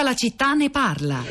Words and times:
Tutta 0.00 0.12
la 0.12 0.16
città 0.16 0.54
ne 0.54 0.70
parla. 0.70 1.22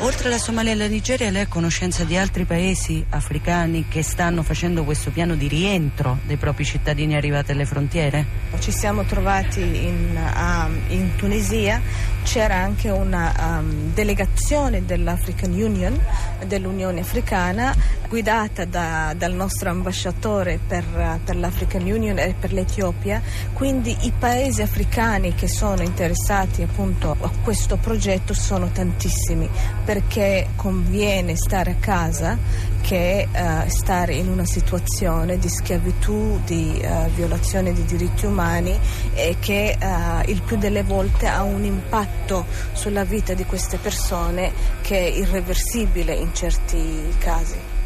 Oltre 0.00 0.28
alla 0.28 0.36
Somalia 0.36 0.72
e 0.72 0.74
alla 0.74 0.86
Nigeria, 0.86 1.30
lei 1.30 1.42
ha 1.42 1.46
conoscenza 1.48 2.04
di 2.04 2.14
altri 2.14 2.44
paesi 2.44 3.02
africani 3.08 3.86
che 3.88 4.02
stanno 4.02 4.42
facendo 4.42 4.84
questo 4.84 5.10
piano 5.10 5.34
di 5.34 5.48
rientro 5.48 6.18
dei 6.26 6.36
propri 6.36 6.66
cittadini 6.66 7.16
arrivati 7.16 7.52
alle 7.52 7.64
frontiere? 7.64 8.26
Ci 8.58 8.70
siamo 8.70 9.04
trovati 9.04 9.60
in, 9.60 10.14
um, 10.14 10.78
in 10.88 11.16
Tunisia, 11.16 11.80
c'era 12.24 12.56
anche 12.56 12.90
una 12.90 13.32
um, 13.38 13.94
delegazione 13.94 14.84
dell'African 14.84 15.52
Union, 15.52 15.98
dell'Unione 16.46 17.00
Africana, 17.00 17.74
guidata 18.06 18.66
da, 18.66 19.14
dal 19.16 19.32
nostro 19.32 19.70
ambasciatore 19.70 20.60
per, 20.66 20.84
per 21.24 21.36
l'African 21.36 21.82
Union 21.82 22.18
e 22.18 22.34
per 22.38 22.52
l'Etiopia, 22.52 23.22
quindi 23.54 23.96
i 24.02 24.12
paesi 24.16 24.60
africani 24.60 25.34
che 25.34 25.48
sono 25.48 25.82
interessati 25.82 26.62
appunto 26.62 27.05
a 27.12 27.30
questo 27.42 27.76
progetto 27.76 28.34
sono 28.34 28.70
tantissimi 28.70 29.48
perché 29.84 30.48
conviene 30.56 31.36
stare 31.36 31.72
a 31.72 31.74
casa 31.76 32.38
che 32.80 33.28
uh, 33.30 33.68
stare 33.68 34.14
in 34.14 34.28
una 34.28 34.44
situazione 34.44 35.38
di 35.38 35.48
schiavitù, 35.48 36.40
di 36.44 36.80
uh, 36.82 37.10
violazione 37.10 37.72
dei 37.72 37.84
diritti 37.84 38.26
umani 38.26 38.78
e 39.14 39.36
che 39.40 39.76
uh, 39.80 40.28
il 40.30 40.40
più 40.42 40.56
delle 40.56 40.82
volte 40.82 41.26
ha 41.26 41.42
un 41.42 41.64
impatto 41.64 42.46
sulla 42.72 43.04
vita 43.04 43.34
di 43.34 43.44
queste 43.44 43.78
persone 43.78 44.52
che 44.82 44.98
è 44.98 45.18
irreversibile 45.18 46.14
in 46.14 46.32
certi 46.34 47.14
casi. 47.18 47.76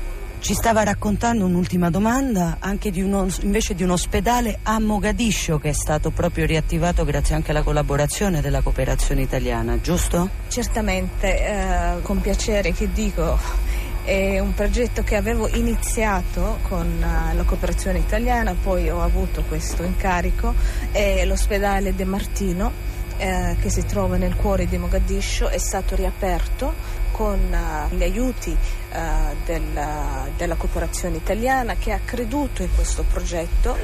Ci 0.40 0.54
stava 0.54 0.82
raccontando 0.82 1.44
un'ultima 1.44 1.90
domanda 1.90 2.56
anche 2.60 2.90
di 2.90 3.02
uno, 3.02 3.28
invece 3.42 3.74
di 3.74 3.82
un 3.82 3.90
ospedale 3.90 4.58
a 4.62 4.80
Mogadiscio 4.80 5.58
che 5.58 5.68
è 5.68 5.72
stato 5.72 6.10
proprio 6.10 6.46
riattivato 6.46 7.04
grazie 7.04 7.34
anche 7.34 7.50
alla 7.50 7.62
collaborazione 7.62 8.40
della 8.40 8.62
cooperazione 8.62 9.20
italiana, 9.20 9.78
giusto? 9.82 10.30
Certamente, 10.48 11.46
eh, 11.46 12.02
con 12.02 12.20
piacere 12.22 12.72
che 12.72 12.90
dico. 12.90 13.68
È 14.02 14.38
un 14.40 14.54
progetto 14.54 15.02
che 15.04 15.14
avevo 15.14 15.46
iniziato 15.46 16.58
con 16.62 16.86
uh, 16.86 17.36
la 17.36 17.42
cooperazione 17.44 17.98
italiana, 17.98 18.56
poi 18.60 18.88
ho 18.88 19.02
avuto 19.02 19.44
questo 19.46 19.82
incarico, 19.82 20.54
è 20.90 21.22
l'ospedale 21.26 21.94
De 21.94 22.04
Martino 22.04 22.89
eh, 23.20 23.56
che 23.60 23.68
si 23.68 23.84
trova 23.84 24.16
nel 24.16 24.34
cuore 24.34 24.66
di 24.66 24.78
Mogadiscio, 24.78 25.48
è 25.48 25.58
stato 25.58 25.94
riaperto 25.94 26.72
con 27.12 27.38
uh, 27.38 27.94
gli 27.94 28.02
aiuti 28.02 28.50
uh, 28.50 29.36
del, 29.44 29.78
della 30.38 30.54
cooperazione 30.54 31.16
italiana 31.16 31.74
che 31.74 31.92
ha 31.92 32.00
creduto 32.02 32.62
in 32.62 32.74
questo 32.74 33.02
progetto. 33.02 33.76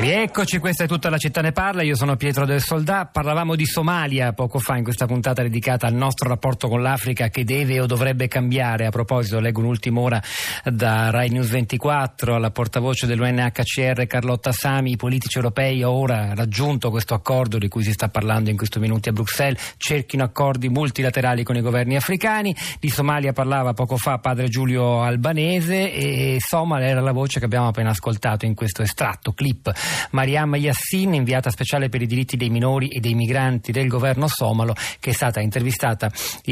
Rieccoci, 0.00 0.60
questa 0.60 0.84
è 0.84 0.86
tutta 0.86 1.10
la 1.10 1.18
città 1.18 1.42
ne 1.42 1.52
parla, 1.52 1.82
io 1.82 1.94
sono 1.94 2.16
Pietro 2.16 2.46
del 2.46 2.62
Soldà, 2.62 3.04
parlavamo 3.04 3.54
di 3.54 3.66
Somalia 3.66 4.32
poco 4.32 4.58
fa 4.58 4.78
in 4.78 4.82
questa 4.82 5.04
puntata 5.04 5.42
dedicata 5.42 5.86
al 5.86 5.92
nostro 5.92 6.26
rapporto 6.26 6.68
con 6.68 6.80
l'Africa 6.80 7.28
che 7.28 7.44
deve 7.44 7.80
o 7.80 7.86
dovrebbe 7.86 8.26
cambiare, 8.26 8.86
a 8.86 8.90
proposito 8.90 9.40
leggo 9.40 9.60
un'ultima 9.60 10.00
ora 10.00 10.22
da 10.64 11.10
Rai 11.10 11.28
News 11.28 11.50
24 11.50 12.34
alla 12.34 12.50
portavoce 12.50 13.06
dell'UNHCR 13.06 14.06
Carlotta 14.06 14.52
Sami, 14.52 14.92
i 14.92 14.96
politici 14.96 15.36
europei 15.36 15.82
ora 15.82 16.32
raggiunto 16.32 16.88
questo 16.88 17.12
accordo 17.12 17.58
di 17.58 17.68
cui 17.68 17.82
si 17.82 17.92
sta 17.92 18.08
parlando 18.08 18.48
in 18.48 18.56
questi 18.56 18.78
minuti 18.78 19.10
a 19.10 19.12
Bruxelles, 19.12 19.74
cerchino 19.76 20.24
accordi 20.24 20.70
multilaterali 20.70 21.42
con 21.42 21.56
i 21.56 21.60
governi 21.60 21.96
africani, 21.96 22.56
di 22.78 22.88
Somalia 22.88 23.34
parlava 23.34 23.74
poco 23.74 23.98
fa 23.98 24.16
padre 24.16 24.48
Giulio 24.48 25.02
Albanese 25.02 25.92
e 25.92 26.38
Somal 26.38 26.84
era 26.84 27.02
la 27.02 27.12
voce 27.12 27.38
che 27.38 27.44
abbiamo 27.44 27.68
appena 27.68 27.90
ascoltato 27.90 28.46
in 28.46 28.54
questo 28.54 28.80
estratto, 28.80 29.32
clip 29.32 29.70
Mariam 30.10 30.54
Yassin, 30.56 31.14
inviata 31.14 31.50
speciale 31.50 31.88
per 31.88 32.02
i 32.02 32.06
diritti 32.06 32.36
dei 32.36 32.50
minori 32.50 32.88
e 32.88 33.00
dei 33.00 33.14
migranti 33.14 33.72
del 33.72 33.88
governo 33.88 34.28
somalo, 34.28 34.74
che 34.98 35.10
è 35.10 35.12
stata 35.12 35.40
intervistata 35.40 36.10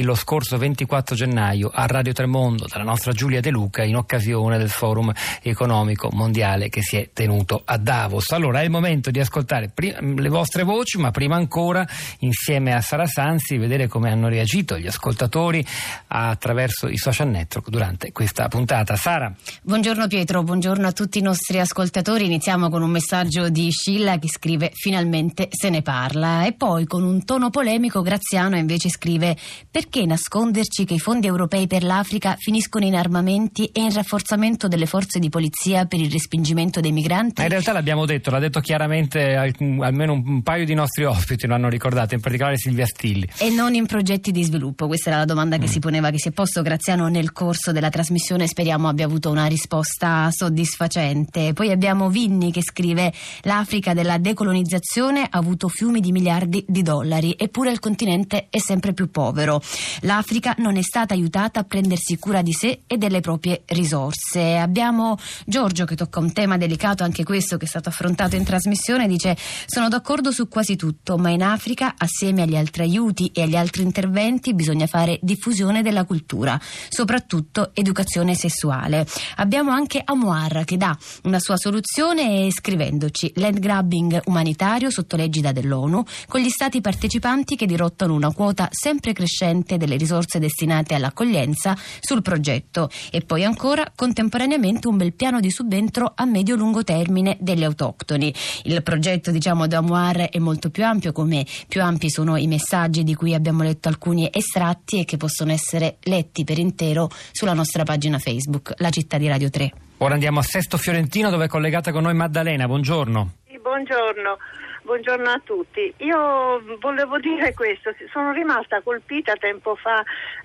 lo 0.09 0.15
scorso 0.15 0.57
24 0.57 1.15
gennaio 1.15 1.71
a 1.73 1.87
Radio 1.87 2.13
Tremondo 2.13 2.67
dalla 2.67 2.85
nostra 2.85 3.13
Giulia 3.13 3.41
De 3.41 3.51
Luca 3.51 3.83
in 3.83 3.97
occasione 3.97 4.57
del 4.57 4.71
forum 4.71 5.13
economico 5.43 6.09
mondiale 6.13 6.69
che 6.69 6.83
si 6.83 6.97
è 6.97 7.11
tenuto 7.13 7.63
a 7.65 7.77
Davos. 7.77 8.31
Allora 8.31 8.61
è 8.61 8.65
il 8.65 8.71
momento 8.71 9.11
di 9.11 9.21
ascoltare 9.21 9.73
le 9.75 10.29
vostre 10.29 10.63
voci, 10.63 10.99
ma 10.99 11.11
prima 11.11 11.37
ancora 11.37 11.87
insieme 12.21 12.73
a 12.73 12.81
Sara 12.81 13.07
Sanzi 13.07 13.59
vedere 13.59 13.87
come 13.89 14.11
hanno 14.11 14.29
reagito 14.29 14.79
gli 14.79 14.87
ascoltatori 14.87 15.65
attraverso 16.07 16.89
i 16.89 16.97
social 16.97 17.29
network 17.29 17.69
durante 17.69 18.13
questa 18.13 18.49
puntata. 18.49 18.97
Sara. 18.97 19.33
Buongiorno 19.63 20.07
Pietro, 20.07 20.43
buongiorno 20.43 20.87
a 20.87 20.93
tutti 20.93 21.19
i 21.19 21.23
nostri 21.23 21.61
ascoltatori. 21.61 22.25
Iniziamo 22.25 22.71
con 22.71 22.83
un 22.83 22.91
messaggio 22.91 23.28
messaggio 23.29 23.51
di 23.51 23.71
Scilla 23.71 24.19
che 24.19 24.29
scrive 24.29 24.71
finalmente 24.75 25.49
se 25.51 25.69
ne 25.69 25.83
parla 25.83 26.47
e 26.47 26.55
poi 26.55 26.87
con 26.87 27.03
un 27.03 27.25
tono 27.25 27.51
polemico 27.51 28.01
Graziano 28.01 28.57
invece 28.57 28.89
scrive 28.89 29.37
perché 29.71 30.07
nasconderci 30.07 30.85
che 30.85 30.95
i 30.95 30.99
fondi 30.99 31.27
europei 31.27 31.67
per 31.67 31.83
l'Africa 31.83 32.37
finiscono 32.39 32.87
in 32.87 32.95
armamenti 32.95 33.67
e 33.67 33.83
in 33.83 33.93
rafforzamento 33.93 34.67
delle 34.67 34.87
forze 34.87 35.19
di 35.19 35.29
polizia 35.29 35.85
per 35.85 36.01
il 36.01 36.11
respingimento 36.11 36.81
dei 36.81 36.93
migranti? 36.93 37.35
Ma 37.37 37.43
in 37.43 37.51
realtà 37.51 37.73
l'abbiamo 37.73 38.07
detto, 38.07 38.31
l'ha 38.31 38.39
detto 38.39 38.61
chiaramente 38.61 39.35
almeno 39.35 40.15
un 40.15 40.43
paio 40.43 40.65
di 40.65 40.75
nostri 40.75 41.05
ospiti 41.05 41.47
lo 41.47 41.55
hanno 41.55 41.69
ricordato, 41.69 42.15
in 42.15 42.21
particolare 42.21 42.57
Silvia 42.57 42.87
Stilli. 42.87 43.29
E 43.39 43.51
non 43.51 43.75
in 43.75 43.87
progetti 43.87 44.33
di 44.33 44.43
sviluppo, 44.43 44.87
questa 44.87 45.11
era 45.11 45.19
la 45.19 45.25
domanda 45.27 45.59
che 45.59 45.67
mm. 45.67 45.71
si 45.71 45.79
poneva, 45.81 46.11
che 46.11 46.19
si 46.19 46.29
è 46.29 46.31
posto 46.33 46.63
Graziano 46.63 47.09
nel 47.09 47.33
corso 47.33 47.73
della 47.73 47.91
trasmissione, 47.91 48.47
speriamo 48.47 48.89
abbia 48.89 49.05
avuto 49.05 49.31
una 49.31 49.47
risposta 49.47 50.29
soddisfacente. 50.31 51.53
Poi 51.53 51.71
abbiamo 51.71 52.09
Vinni 52.09 52.51
che 52.51 52.63
scrive 52.63 53.13
L'Africa 53.43 53.95
della 53.95 54.19
decolonizzazione 54.19 55.23
ha 55.23 55.39
avuto 55.39 55.69
fiumi 55.69 56.01
di 56.01 56.13
miliardi 56.13 56.65
di 56.67 56.83
dollari, 56.83 57.35
eppure 57.37 57.71
il 57.71 57.79
continente 57.79 58.47
è 58.51 58.59
sempre 58.59 58.93
più 58.93 59.11
povero. 59.11 59.61
L'Africa 60.01 60.55
non 60.59 60.77
è 60.77 60.83
stata 60.83 61.15
aiutata 61.15 61.61
a 61.61 61.65
prendersi 61.65 62.19
cura 62.19 62.43
di 62.43 62.53
sé 62.53 62.81
e 62.87 62.97
delle 62.97 63.21
proprie 63.21 63.63
risorse. 63.67 64.57
Abbiamo 64.57 65.17
Giorgio 65.47 65.85
che 65.85 65.97
tocca 65.97 66.21
un 66.21 66.33
tema 66.33 66.57
delicato, 66.57 67.05
anche 67.05 67.25
questo 67.25 67.57
che 67.57 67.65
è 67.65 67.69
stato 67.69 67.89
affrontato 67.89 68.37
in 68.37 68.45
trasmissione, 68.45 69.07
dice 69.07 69.37
sono 69.67 69.89
d'accordo 69.89 70.31
su 70.31 70.49
quasi 70.49 70.77
tutto, 70.77 71.17
ma 71.17 71.31
in 71.31 71.43
Africa, 71.43 71.95
assieme 71.97 72.43
agli 72.43 72.57
altri 72.57 72.83
aiuti 72.83 73.31
e 73.35 73.43
agli 73.43 73.57
altri 73.57 73.83
interventi, 73.83 74.55
bisogna 74.55 74.87
fare 74.87 75.19
diffusione 75.23 75.83
della 75.83 76.05
cultura, 76.05 76.61
soprattutto 76.89 77.71
educazione 77.75 78.35
sessuale. 78.35 79.07
Abbiamo 79.37 79.71
anche 79.71 80.01
Amuar 80.05 80.65
che 80.65 80.77
dà 80.77 80.97
una 81.25 81.39
sua 81.39 81.57
soluzione 81.57 82.51
scrivendo 82.51 83.08
essendoci 83.09 83.33
land 83.37 83.59
grabbing 83.59 84.23
umanitario 84.27 84.91
sotto 84.91 85.17
l'egida 85.17 85.53
dell'ONU, 85.53 86.05
con 86.29 86.41
gli 86.41 86.49
stati 86.49 86.81
partecipanti 86.81 87.57
che 87.57 87.67
dirottano 87.67 88.15
una 88.15 88.33
quota 88.33 88.69
sempre 88.71 89.13
crescente 89.13 89.77
delle 89.77 89.97
risorse 89.97 90.39
destinate 90.39 90.95
all'accoglienza 90.95 91.77
sul 92.01 92.23
progetto 92.23 92.91
e 93.11 93.23
poi 93.23 93.45
ancora 93.45 93.91
contemporaneamente 93.95 94.89
un 94.89 94.97
bel 94.97 95.15
piano 95.15 95.41
di 95.41 95.51
subentro 95.51 96.13
a 96.15 96.25
medio-lungo 96.25 96.85
termine 96.85 97.37
degli 97.41 97.65
autoctoni. 97.65 98.33
Il 98.65 98.83
progetto 98.83 99.31
diciamo 99.31 99.67
d'Amuar 99.67 100.29
è 100.31 100.39
molto 100.39 100.71
più 100.71 100.85
ampio, 100.85 101.13
come 101.13 101.47
più 101.67 101.83
ampi 101.83 102.11
sono 102.11 102.37
i 102.37 102.47
messaggi 102.47 103.03
di 103.03 103.15
cui 103.15 103.35
abbiamo 103.35 103.63
letto 103.63 103.89
alcuni 103.89 104.29
estratti 104.31 105.01
e 105.01 105.05
che 105.05 105.17
possono 105.17 105.53
essere 105.53 105.97
letti 106.03 106.45
per 106.45 106.59
intero 106.59 107.11
sulla 107.33 107.55
nostra 107.55 107.85
pagina 107.85 108.19
Facebook, 108.19 108.75
La 108.77 108.91
città 108.91 109.19
di 109.19 109.29
Radio 109.29 109.51
3. 109.51 109.88
Ora 110.01 110.15
andiamo 110.15 110.39
a 110.39 110.43
Sesto 110.45 110.77
Fiorentino 110.77 111.29
dove 111.29 111.47
è 111.47 111.49
collegata 111.49 111.91
con 111.91 112.05
noi 112.05 112.15
Maddalena. 112.15 112.67
Buongiorno. 112.67 113.33
Sì, 113.49 113.59
buongiorno. 113.59 114.39
Buongiorno 114.83 115.29
a 115.29 115.41
tutti. 115.43 115.93
Io 115.99 116.63
volevo 116.79 117.19
dire 117.19 117.53
questo, 117.53 117.91
sono 118.13 118.31
rimasta 118.31 118.81
colpita 118.81 119.35
tempo 119.35 119.75
fa 119.75 120.05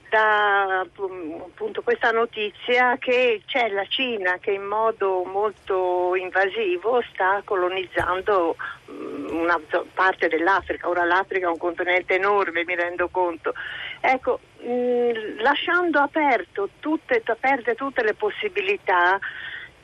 da 0.09 0.79
appunto, 0.79 1.83
questa 1.83 2.09
notizia 2.09 2.97
che 2.97 3.43
c'è 3.45 3.69
la 3.69 3.85
Cina 3.87 4.37
che 4.39 4.51
in 4.51 4.65
modo 4.65 5.23
molto 5.23 6.15
invasivo 6.15 7.03
sta 7.13 7.41
colonizzando 7.45 8.55
mm, 8.91 9.37
una 9.37 9.59
parte 9.93 10.29
dell'Africa. 10.29 10.89
Ora 10.89 11.05
l'Africa 11.05 11.45
è 11.45 11.51
un 11.51 11.57
continente 11.59 12.15
enorme, 12.15 12.65
mi 12.65 12.75
rendo 12.75 13.07
conto. 13.09 13.53
Ecco, 14.01 14.39
mm, 14.65 15.39
lasciando 15.39 15.99
aperto 15.99 16.69
tutte, 16.79 17.21
aperte 17.25 17.75
tutte 17.75 18.03
le 18.03 18.13
possibilità, 18.13 19.19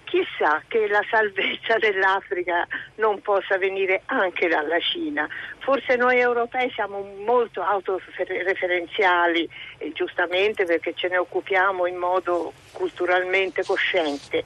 chissà 0.10 0.62
che 0.68 0.88
la 0.88 1.04
salvezza 1.10 1.78
dell'Africa 1.80 2.68
non 2.96 3.22
possa 3.22 3.58
venire 3.58 4.02
anche 4.06 4.48
dalla 4.48 4.80
Cina. 4.80 5.30
Forse 5.60 5.96
noi 5.96 6.18
europei 6.20 6.72
siamo 6.72 7.08
molto 7.24 7.62
autoreferenziali, 7.62 9.48
giustamente 9.94 10.66
perché 10.66 10.94
ce 10.96 11.08
ne 11.10 11.18
occupiamo 11.18 11.86
in 11.86 11.98
modo 11.98 12.54
culturalmente 12.72 13.64
cosciente 13.64 14.44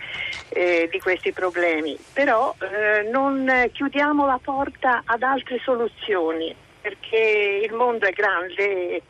eh, 0.49 0.89
di 0.91 0.99
questi 0.99 1.31
problemi, 1.31 1.97
però 2.11 2.53
eh, 2.59 3.09
non 3.09 3.69
chiudiamo 3.71 4.25
la 4.25 4.39
porta 4.43 5.03
ad 5.05 5.23
altre 5.23 5.59
soluzioni 5.63 6.53
perché 6.81 7.61
il 7.63 7.71
mondo 7.73 8.05
è 8.05 8.11
grande 8.11 9.01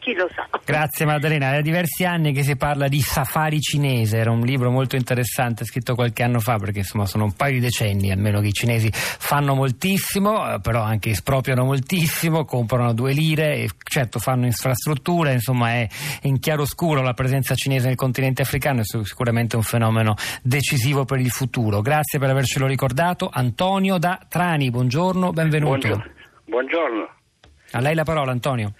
chi 0.00 0.14
lo 0.14 0.28
sa. 0.34 0.48
Grazie 0.64 1.04
Maddalena, 1.04 1.54
è 1.54 1.62
diversi 1.62 2.04
anni 2.04 2.32
che 2.32 2.42
si 2.42 2.56
parla 2.56 2.88
di 2.88 3.00
safari 3.00 3.60
cinese, 3.60 4.16
era 4.16 4.30
un 4.30 4.40
libro 4.40 4.70
molto 4.70 4.96
interessante 4.96 5.64
scritto 5.64 5.94
qualche 5.94 6.24
anno 6.24 6.40
fa 6.40 6.56
perché 6.56 6.78
insomma 6.78 7.06
sono 7.06 7.24
un 7.24 7.34
paio 7.34 7.52
di 7.52 7.60
decenni 7.60 8.10
almeno 8.10 8.40
che 8.40 8.48
i 8.48 8.52
cinesi 8.52 8.90
fanno 8.92 9.54
moltissimo, 9.54 10.54
eh, 10.54 10.60
però 10.60 10.82
anche 10.82 11.10
espropriano 11.10 11.64
moltissimo, 11.64 12.44
comprano 12.44 12.92
due 12.94 13.12
lire 13.12 13.56
e 13.56 13.68
certo 13.84 14.18
fanno 14.18 14.46
infrastrutture, 14.46 15.34
insomma 15.34 15.74
è 15.74 15.88
in 16.22 16.40
chiaroscuro 16.40 17.02
la 17.02 17.14
presenza 17.14 17.54
cinese 17.54 17.86
nel 17.86 17.96
continente 17.96 18.42
africano, 18.42 18.80
è 18.80 18.84
sicuramente 18.84 19.56
un 19.56 19.62
fenomeno 19.62 20.16
decisivo 20.42 21.04
per 21.04 21.20
il 21.20 21.30
futuro. 21.30 21.82
Grazie 21.82 22.18
per 22.18 22.30
avercelo 22.30 22.66
ricordato. 22.66 23.28
Antonio 23.30 23.98
da 23.98 24.18
Trani, 24.28 24.70
buongiorno, 24.70 25.30
benvenuto. 25.32 25.88
Buongiorno. 25.88 26.12
buongiorno. 26.46 27.08
A 27.72 27.80
lei 27.80 27.94
la 27.94 28.04
parola 28.04 28.32
Antonio. 28.32 28.72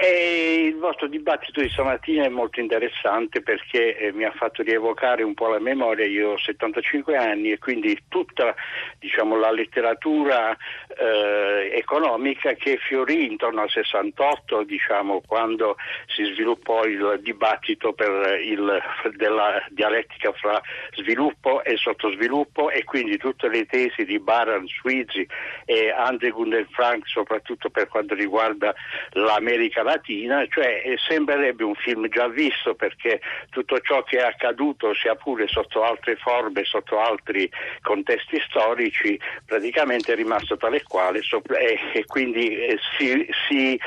E 0.00 0.66
il 0.66 0.76
vostro 0.76 1.08
dibattito 1.08 1.60
di 1.60 1.68
stamattina 1.70 2.24
è 2.24 2.28
molto 2.28 2.60
interessante 2.60 3.42
perché 3.42 3.96
eh, 3.96 4.12
mi 4.12 4.22
ha 4.22 4.30
fatto 4.30 4.62
rievocare 4.62 5.24
un 5.24 5.34
po' 5.34 5.48
la 5.48 5.58
memoria. 5.58 6.06
Io 6.06 6.30
ho 6.30 6.38
75 6.38 7.16
anni 7.16 7.50
e 7.50 7.58
quindi 7.58 7.98
tutta 8.06 8.54
diciamo, 9.00 9.36
la 9.36 9.50
letteratura 9.50 10.56
eh, 10.96 11.72
economica 11.74 12.52
che 12.52 12.76
fiorì 12.76 13.26
intorno 13.26 13.62
al 13.62 13.70
68, 13.70 14.62
diciamo, 14.62 15.20
quando 15.26 15.74
si 16.06 16.22
sviluppò 16.26 16.84
il 16.84 17.18
dibattito 17.20 17.92
il, 18.40 18.80
della 19.16 19.66
dialettica 19.70 20.30
fra 20.30 20.62
sviluppo 20.92 21.64
e 21.64 21.76
sottosviluppo 21.76 22.70
e 22.70 22.84
quindi 22.84 23.16
tutte 23.16 23.48
le 23.48 23.66
tesi 23.66 24.04
di 24.04 24.20
Baran, 24.20 24.64
Sweezy 24.68 25.26
e 25.64 25.90
Andre 25.90 26.30
Gunden 26.30 26.68
Frank, 26.70 27.08
soprattutto 27.08 27.68
per 27.68 27.88
quanto 27.88 28.14
riguarda 28.14 28.72
l'America 29.14 29.86
Latina, 29.88 30.46
cioè 30.48 30.82
eh, 30.84 30.96
sembrerebbe 30.98 31.64
un 31.64 31.74
film 31.74 32.08
già 32.08 32.28
visto 32.28 32.74
perché 32.74 33.20
tutto 33.50 33.80
ciò 33.80 34.02
che 34.02 34.18
è 34.18 34.22
accaduto, 34.22 34.92
sia 34.94 35.14
pure 35.14 35.46
sotto 35.48 35.82
altre 35.82 36.16
forme, 36.16 36.64
sotto 36.64 37.00
altri 37.00 37.50
contesti 37.80 38.38
storici, 38.46 39.18
praticamente 39.46 40.12
è 40.12 40.16
rimasto 40.16 40.56
tale 40.56 40.82
quale 40.82 41.20
e, 41.20 41.78
e 41.92 42.04
quindi 42.04 42.56
eh, 42.56 42.78
si, 42.96 43.26
si, 43.48 43.80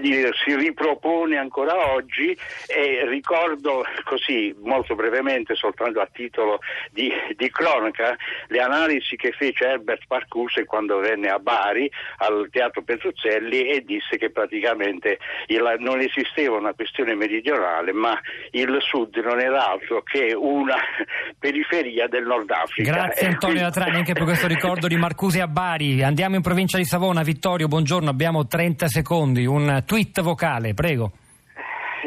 dire, 0.00 0.32
si, 0.44 0.56
ripropone 0.56 1.36
ancora 1.36 1.92
oggi 1.92 2.36
e 2.66 3.06
ricordo 3.06 3.84
così 4.04 4.54
molto 4.62 4.94
brevemente, 4.94 5.54
soltanto 5.54 6.00
a 6.00 6.08
titolo 6.12 6.58
di, 6.90 7.12
di 7.36 7.50
cronaca, 7.50 8.16
le 8.48 8.60
analisi 8.60 9.16
che 9.16 9.32
fece 9.32 9.64
Herbert 9.66 10.02
Parcuse 10.06 10.64
quando 10.64 10.98
venne 10.98 11.28
a 11.28 11.38
Bari 11.38 11.90
al 12.18 12.48
Teatro 12.50 12.82
Petruzzelli 12.82 13.68
e 13.68 13.84
disse 13.84 14.16
che 14.16 14.30
praticamente 14.30 15.18
il, 15.46 15.76
non 15.78 16.00
esisteva 16.00 16.56
una 16.56 16.72
questione 16.72 17.14
meridionale, 17.14 17.92
ma 17.92 18.18
il 18.50 18.76
sud 18.80 19.16
non 19.16 19.40
era 19.40 19.70
altro 19.70 20.02
che 20.02 20.34
una 20.34 20.76
periferia 21.38 22.06
del 22.08 22.24
Nord 22.24 22.50
Africa. 22.50 22.92
Grazie 22.92 23.28
Antonio 23.28 23.62
Latrani 23.62 23.96
anche 23.96 24.12
per 24.12 24.24
questo 24.24 24.46
ricordo 24.46 24.86
di 24.86 24.96
Marcusi 24.96 25.40
a 25.40 25.46
Bari. 25.46 26.02
Andiamo 26.02 26.36
in 26.36 26.42
provincia 26.42 26.78
di 26.78 26.84
Savona. 26.84 27.22
Vittorio, 27.22 27.68
buongiorno, 27.68 28.10
abbiamo 28.10 28.46
30 28.46 28.88
secondi. 28.88 29.46
Un 29.46 29.82
tweet 29.86 30.20
vocale, 30.20 30.74
prego. 30.74 31.12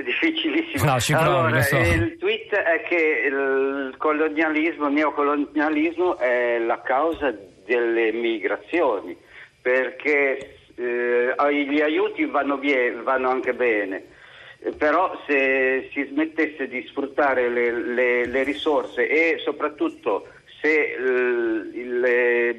Difficilissimo. 0.04 0.92
No, 0.92 1.00
ci 1.00 1.14
provi, 1.14 1.28
allora, 1.28 1.62
so. 1.62 1.78
Il 1.78 2.18
tweet 2.20 2.54
è 2.54 2.84
che 2.88 3.28
il 3.28 3.96
colonialismo, 3.98 4.88
il 4.88 4.94
neocolonialismo 4.94 6.18
è 6.18 6.60
la 6.60 6.82
causa 6.82 7.34
delle 7.66 8.12
migrazioni, 8.12 9.18
perché 9.62 10.57
eh, 10.78 11.36
gli 11.66 11.82
aiuti 11.82 12.26
vanno, 12.26 12.58
bien, 12.58 13.04
vanno 13.04 13.30
anche 13.30 13.54
bene, 13.54 14.04
eh, 14.60 14.72
però 14.72 15.20
se 15.26 15.90
si 15.92 16.06
smettesse 16.06 16.68
di 16.68 16.86
sfruttare 16.88 17.50
le, 17.50 17.72
le, 17.72 18.26
le 18.26 18.44
risorse 18.44 19.08
e 19.08 19.40
soprattutto 19.40 20.28
se 20.62 20.96
le, 20.98 22.56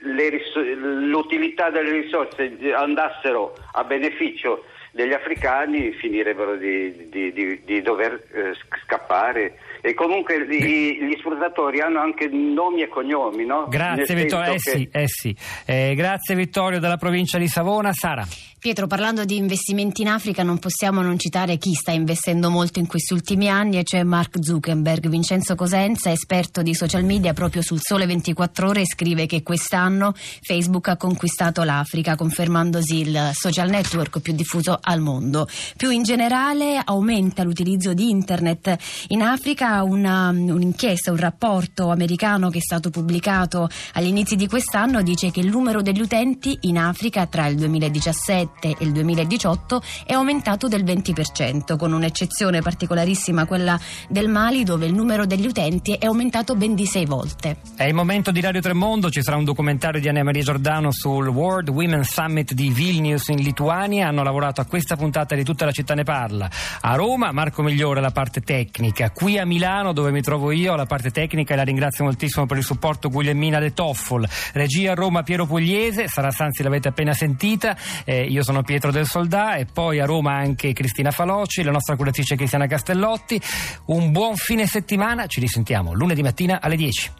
l'utilità 0.00 1.70
delle 1.70 1.90
risorse 1.90 2.56
andassero 2.74 3.56
a 3.72 3.84
beneficio 3.84 4.64
degli 4.92 5.12
africani 5.12 5.92
finirebbero 5.92 6.56
di, 6.56 7.08
di, 7.08 7.32
di, 7.32 7.62
di 7.64 7.82
dover 7.82 8.20
eh, 8.32 8.54
scappare 8.84 9.58
e 9.80 9.94
comunque 9.94 10.46
gli, 10.46 11.04
gli, 11.04 11.16
sfruttatori 11.18 11.80
hanno 11.80 12.00
anche 12.00 12.28
nomi 12.28 12.82
e 12.82 12.88
cognomi, 12.88 13.44
no? 13.44 13.66
Grazie 13.68 14.14
Vittorio, 14.14 14.52
eh, 14.52 14.56
che... 14.56 14.70
sì, 14.70 14.88
eh 14.90 15.06
sì. 15.06 15.36
Eh, 15.64 15.94
grazie 15.94 16.34
Vittorio 16.34 16.78
dalla 16.78 16.96
provincia 16.96 17.38
di 17.38 17.48
Savona. 17.48 17.92
Sara. 17.92 18.26
Pietro, 18.60 18.88
parlando 18.88 19.24
di 19.24 19.36
investimenti 19.36 20.02
in 20.02 20.08
Africa 20.08 20.42
non 20.42 20.58
possiamo 20.58 21.00
non 21.00 21.16
citare 21.16 21.58
chi 21.58 21.74
sta 21.74 21.92
investendo 21.92 22.50
molto 22.50 22.80
in 22.80 22.88
questi 22.88 23.12
ultimi 23.12 23.48
anni 23.48 23.78
e 23.78 23.84
cioè 23.84 24.02
Mark 24.02 24.36
Zuckerberg. 24.40 25.06
Vincenzo 25.08 25.54
Cosenza, 25.54 26.10
esperto 26.10 26.62
di 26.62 26.74
social 26.74 27.04
media 27.04 27.32
proprio 27.32 27.62
sul 27.62 27.78
Sole 27.80 28.04
24 28.06 28.68
Ore, 28.68 28.84
scrive 28.84 29.26
che 29.26 29.44
quest'anno 29.44 30.12
Facebook 30.14 30.88
ha 30.88 30.96
conquistato 30.96 31.62
l'Africa, 31.62 32.16
confermandosi 32.16 32.98
il 32.98 33.30
social 33.32 33.70
network 33.70 34.20
più 34.20 34.32
diffuso 34.32 34.76
al 34.80 35.00
mondo. 35.00 35.46
Più 35.76 35.90
in 35.90 36.02
generale 36.02 36.82
aumenta 36.84 37.44
l'utilizzo 37.44 37.94
di 37.94 38.10
internet 38.10 38.76
in 39.08 39.22
Africa. 39.22 39.67
Una, 39.82 40.28
un'inchiesta, 40.30 41.10
un 41.10 41.18
rapporto 41.18 41.90
americano 41.90 42.50
che 42.50 42.58
è 42.58 42.62
stato 42.62 42.90
pubblicato 42.90 43.68
agli 43.94 44.06
inizi 44.06 44.36
di 44.36 44.48
quest'anno 44.48 45.02
dice 45.02 45.30
che 45.30 45.40
il 45.40 45.48
numero 45.48 45.82
degli 45.82 46.00
utenti 46.00 46.56
in 46.62 46.78
Africa 46.78 47.26
tra 47.26 47.46
il 47.46 47.56
2017 47.56 47.96
2017 47.98 48.68
e 48.68 48.84
il 48.84 48.92
2018 48.92 49.82
è 50.04 50.12
aumentato 50.12 50.68
del 50.68 50.84
20%, 50.84 51.76
con 51.76 51.92
un'eccezione 51.92 52.60
particolarissima, 52.60 53.46
quella 53.46 53.78
del 54.08 54.28
Mali, 54.28 54.64
dove 54.64 54.86
il 54.86 54.94
numero 54.94 55.26
degli 55.26 55.46
utenti 55.46 55.92
è 55.92 56.06
aumentato 56.06 56.54
ben 56.54 56.74
di 56.74 56.86
sei 56.86 57.06
volte. 57.06 57.58
È 57.76 57.84
il 57.84 57.94
momento 57.94 58.30
di 58.30 58.40
Radio 58.40 58.60
Tremondo, 58.60 59.10
ci 59.10 59.22
sarà 59.22 59.36
un 59.36 59.44
documentario 59.44 60.00
di 60.00 60.08
Anna 60.08 60.22
Maria 60.22 60.42
Giordano 60.42 60.90
sul 60.92 61.28
World 61.28 61.68
Women 61.68 62.04
Summit 62.04 62.52
di 62.52 62.70
Vilnius 62.70 63.28
in 63.28 63.40
Lituania. 63.40 64.08
Hanno 64.08 64.22
lavorato 64.22 64.60
a 64.60 64.64
questa 64.64 64.96
puntata 64.96 65.34
di 65.34 65.44
tutta 65.44 65.64
la 65.64 65.72
città 65.72 65.94
ne 65.94 66.04
parla. 66.04 66.50
A 66.80 66.94
Roma 66.94 67.32
Marco 67.32 67.62
Migliore 67.62 68.00
la 68.00 68.10
parte 68.10 68.40
tecnica, 68.40 69.10
qui 69.10 69.38
a 69.38 69.44
Milano 69.44 69.57
dove 69.58 70.12
mi 70.12 70.22
trovo 70.22 70.52
io 70.52 70.76
la 70.76 70.86
parte 70.86 71.10
tecnica 71.10 71.52
e 71.52 71.56
la 71.56 71.64
ringrazio 71.64 72.04
moltissimo 72.04 72.46
per 72.46 72.58
il 72.58 72.62
supporto 72.62 73.10
Guglielmina 73.10 73.58
De 73.58 73.72
Toffol. 73.74 74.24
Regia 74.52 74.92
a 74.92 74.94
Roma 74.94 75.24
Piero 75.24 75.46
Pugliese, 75.46 76.06
Sara 76.06 76.30
Sanzi 76.30 76.62
l'avete 76.62 76.88
appena 76.88 77.12
sentita. 77.12 77.76
Eh, 78.04 78.22
io 78.22 78.44
sono 78.44 78.62
Pietro 78.62 78.92
del 78.92 79.06
Soldà 79.06 79.56
e 79.56 79.66
poi 79.66 79.98
a 79.98 80.06
Roma 80.06 80.34
anche 80.34 80.72
Cristina 80.72 81.10
Faloci, 81.10 81.64
la 81.64 81.72
nostra 81.72 81.96
curatrice 81.96 82.36
Cristiana 82.36 82.68
Castellotti. 82.68 83.40
Un 83.86 84.12
buon 84.12 84.36
fine 84.36 84.66
settimana, 84.66 85.26
ci 85.26 85.40
risentiamo 85.40 85.92
lunedì 85.92 86.22
mattina 86.22 86.60
alle 86.60 86.76
10. 86.76 87.10